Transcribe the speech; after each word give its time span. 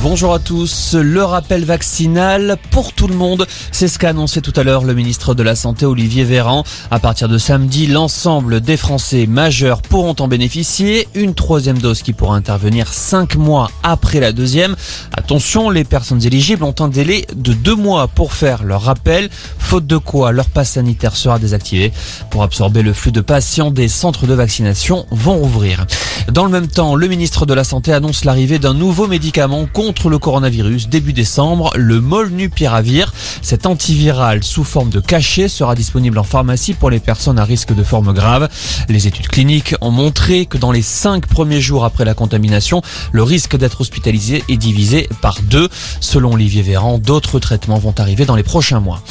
Bonjour 0.00 0.32
à 0.32 0.38
tous. 0.38 0.94
Le 0.94 1.24
rappel 1.24 1.64
vaccinal 1.64 2.56
pour 2.70 2.92
tout 2.92 3.08
le 3.08 3.16
monde, 3.16 3.48
c'est 3.72 3.88
ce 3.88 3.98
qu'a 3.98 4.10
annoncé 4.10 4.40
tout 4.40 4.52
à 4.54 4.62
l'heure 4.62 4.84
le 4.84 4.94
ministre 4.94 5.34
de 5.34 5.42
la 5.42 5.56
Santé 5.56 5.86
Olivier 5.86 6.22
Véran. 6.22 6.62
À 6.92 7.00
partir 7.00 7.28
de 7.28 7.36
samedi, 7.36 7.88
l'ensemble 7.88 8.60
des 8.60 8.76
Français 8.76 9.26
majeurs 9.26 9.82
pourront 9.82 10.14
en 10.20 10.28
bénéficier. 10.28 11.08
Une 11.14 11.34
troisième 11.34 11.78
dose 11.78 12.02
qui 12.02 12.12
pourra 12.12 12.36
intervenir 12.36 12.92
cinq 12.92 13.34
mois 13.34 13.72
après 13.82 14.20
la 14.20 14.30
deuxième. 14.30 14.76
Attention, 15.16 15.68
les 15.68 15.82
personnes 15.82 16.24
éligibles 16.24 16.62
ont 16.62 16.76
un 16.78 16.88
délai 16.88 17.26
de 17.34 17.52
deux 17.52 17.74
mois 17.74 18.06
pour 18.06 18.34
faire 18.34 18.62
leur 18.62 18.82
rappel, 18.82 19.28
faute 19.58 19.86
de 19.86 19.96
quoi 19.96 20.30
leur 20.30 20.48
passe 20.48 20.70
sanitaire 20.70 21.16
sera 21.16 21.40
désactivé. 21.40 21.92
Pour 22.30 22.44
absorber 22.44 22.82
le 22.82 22.92
flux 22.92 23.12
de 23.12 23.20
patients, 23.20 23.72
des 23.72 23.88
centres 23.88 24.28
de 24.28 24.34
vaccination 24.34 25.06
vont 25.10 25.38
rouvrir. 25.38 25.86
Dans 26.30 26.44
le 26.44 26.50
même 26.50 26.68
temps, 26.68 26.94
le 26.94 27.08
ministre 27.08 27.46
de 27.46 27.54
la 27.54 27.64
Santé 27.64 27.92
annonce 27.92 28.24
l'arrivée 28.24 28.58
d'un 28.60 28.74
nouveau 28.74 29.08
médicament 29.08 29.66
le 29.88 30.18
coronavirus 30.18 30.88
début 30.88 31.14
décembre, 31.14 31.72
le 31.74 32.00
Molnupiravir. 32.00 33.12
Cet 33.40 33.64
antiviral 33.64 34.44
sous 34.44 34.62
forme 34.62 34.90
de 34.90 35.00
cachet 35.00 35.48
sera 35.48 35.74
disponible 35.74 36.18
en 36.18 36.24
pharmacie 36.24 36.74
pour 36.74 36.90
les 36.90 37.00
personnes 37.00 37.38
à 37.38 37.44
risque 37.44 37.74
de 37.74 37.82
forme 37.82 38.12
grave. 38.12 38.48
Les 38.88 39.06
études 39.06 39.28
cliniques 39.28 39.74
ont 39.80 39.90
montré 39.90 40.44
que 40.44 40.58
dans 40.58 40.72
les 40.72 40.82
cinq 40.82 41.26
premiers 41.26 41.60
jours 41.60 41.86
après 41.86 42.04
la 42.04 42.12
contamination, 42.12 42.82
le 43.12 43.22
risque 43.22 43.56
d'être 43.56 43.80
hospitalisé 43.80 44.44
est 44.48 44.58
divisé 44.58 45.08
par 45.22 45.38
deux. 45.42 45.68
Selon 46.00 46.34
Olivier 46.34 46.62
Véran, 46.62 46.98
d'autres 46.98 47.38
traitements 47.38 47.78
vont 47.78 47.94
arriver 47.98 48.26
dans 48.26 48.36
les 48.36 48.42
prochains 48.42 48.80
mois. 48.80 49.02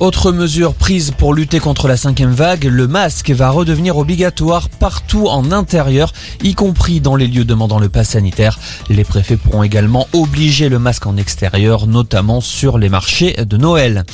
Autre 0.00 0.30
mesure 0.30 0.74
prise 0.74 1.12
pour 1.16 1.32
lutter 1.32 1.58
contre 1.58 1.88
la 1.88 1.96
cinquième 1.96 2.32
vague, 2.32 2.64
le 2.64 2.86
masque 2.86 3.30
va 3.30 3.50
redevenir 3.50 3.96
obligatoire 3.96 4.68
partout 4.68 5.26
en 5.28 5.52
intérieur, 5.52 6.12
y 6.42 6.54
compris 6.54 7.00
dans 7.00 7.16
les 7.16 7.26
lieux 7.26 7.44
demandant 7.44 7.78
le 7.78 7.88
pass 7.88 8.10
sanitaire. 8.10 8.58
Les 8.90 9.04
préfets 9.04 9.36
pourront 9.36 9.62
également 9.62 10.06
obliger 10.12 10.68
le 10.68 10.78
masque 10.78 11.06
en 11.06 11.16
extérieur, 11.16 11.86
notamment 11.86 12.40
sur 12.40 12.78
les 12.78 12.88
marchés 12.88 13.36
de 13.44 13.56
Noël. 13.56 14.04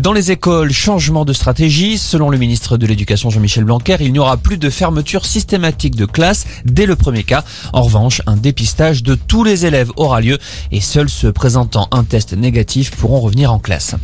Dans 0.00 0.12
les 0.12 0.30
écoles, 0.30 0.72
changement 0.72 1.24
de 1.24 1.32
stratégie. 1.32 1.98
Selon 1.98 2.30
le 2.30 2.38
ministre 2.38 2.76
de 2.76 2.86
l'Éducation 2.86 3.30
Jean-Michel 3.30 3.64
Blanquer, 3.64 3.96
il 4.00 4.12
n'y 4.12 4.18
aura 4.18 4.36
plus 4.36 4.58
de 4.58 4.70
fermeture 4.70 5.26
systématique 5.26 5.96
de 5.96 6.06
classe 6.06 6.46
dès 6.64 6.86
le 6.86 6.96
premier 6.96 7.24
cas. 7.24 7.44
En 7.72 7.82
revanche, 7.82 8.22
un 8.26 8.36
dépistage 8.36 9.02
de 9.02 9.14
tous 9.14 9.44
les 9.44 9.66
élèves 9.66 9.90
aura 9.96 10.20
lieu 10.20 10.38
et 10.72 10.80
seuls 10.80 11.08
ceux 11.08 11.32
présentant 11.32 11.88
un 11.92 12.04
test 12.04 12.32
négatif 12.32 12.90
pourront 12.92 13.20
revenir 13.20 13.52
en 13.52 13.58
classe. 13.58 13.94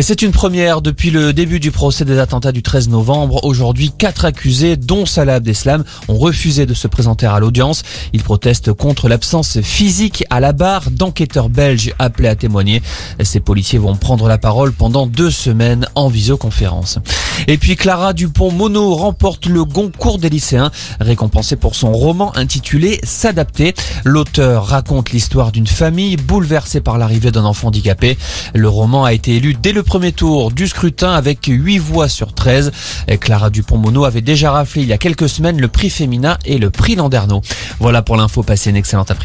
C'est 0.00 0.22
une 0.22 0.32
première 0.32 0.57
depuis 0.58 1.12
le 1.12 1.32
début 1.32 1.60
du 1.60 1.70
procès 1.70 2.04
des 2.04 2.18
attentats 2.18 2.50
du 2.50 2.62
13 2.62 2.88
novembre. 2.88 3.44
Aujourd'hui, 3.44 3.92
quatre 3.96 4.24
accusés, 4.24 4.76
dont 4.76 5.06
Salah 5.06 5.34
Abdeslam, 5.36 5.84
ont 6.08 6.16
refusé 6.18 6.66
de 6.66 6.74
se 6.74 6.88
présenter 6.88 7.26
à 7.26 7.38
l'audience. 7.38 7.84
Ils 8.12 8.24
protestent 8.24 8.72
contre 8.72 9.08
l'absence 9.08 9.60
physique 9.60 10.24
à 10.30 10.40
la 10.40 10.52
barre 10.52 10.90
d'enquêteurs 10.90 11.48
belges 11.48 11.94
appelés 12.00 12.28
à 12.28 12.34
témoigner. 12.34 12.82
Ces 13.22 13.38
policiers 13.38 13.78
vont 13.78 13.94
prendre 13.94 14.26
la 14.26 14.36
parole 14.36 14.72
pendant 14.72 15.06
deux 15.06 15.30
semaines 15.30 15.86
en 15.94 16.08
visioconférence. 16.08 16.98
Et 17.46 17.58
puis 17.58 17.76
Clara 17.76 18.12
Dupont-Mono 18.12 18.94
remporte 18.94 19.46
le 19.46 19.64
Goncourt 19.64 20.18
des 20.18 20.28
lycéens, 20.28 20.70
récompensée 21.00 21.56
pour 21.56 21.74
son 21.74 21.92
roman 21.92 22.36
intitulé 22.36 22.98
S'adapter. 23.02 23.74
L'auteur 24.04 24.66
raconte 24.66 25.10
l'histoire 25.10 25.52
d'une 25.52 25.66
famille 25.66 26.16
bouleversée 26.16 26.80
par 26.80 26.98
l'arrivée 26.98 27.30
d'un 27.30 27.44
enfant 27.44 27.68
handicapé. 27.68 28.18
Le 28.54 28.68
roman 28.68 29.04
a 29.04 29.12
été 29.12 29.36
élu 29.36 29.54
dès 29.54 29.72
le 29.72 29.82
premier 29.82 30.12
tour 30.12 30.50
du 30.50 30.66
scrutin 30.66 31.12
avec 31.12 31.46
8 31.46 31.78
voix 31.78 32.08
sur 32.08 32.32
13. 32.34 32.72
Clara 33.20 33.50
Dupont-Mono 33.50 34.04
avait 34.04 34.20
déjà 34.20 34.50
raflé 34.52 34.82
il 34.82 34.88
y 34.88 34.92
a 34.92 34.98
quelques 34.98 35.28
semaines 35.28 35.60
le 35.60 35.68
prix 35.68 35.90
Féminin 35.90 36.38
et 36.44 36.58
le 36.58 36.70
prix 36.70 36.94
Landerneau. 36.96 37.42
Voilà 37.78 38.02
pour 38.02 38.16
l'info, 38.16 38.42
passez 38.42 38.70
une 38.70 38.76
excellente 38.76 39.10
après-midi. 39.10 39.18